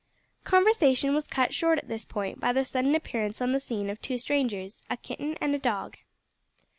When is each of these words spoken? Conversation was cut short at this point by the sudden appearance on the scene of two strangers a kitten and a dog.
Conversation 0.45 1.13
was 1.13 1.27
cut 1.27 1.53
short 1.53 1.77
at 1.77 1.87
this 1.87 2.05
point 2.05 2.39
by 2.39 2.51
the 2.53 2.65
sudden 2.65 2.95
appearance 2.95 3.39
on 3.39 3.51
the 3.51 3.59
scene 3.59 3.87
of 3.87 4.01
two 4.01 4.17
strangers 4.17 4.81
a 4.89 4.97
kitten 4.97 5.37
and 5.39 5.53
a 5.53 5.59
dog. 5.59 5.95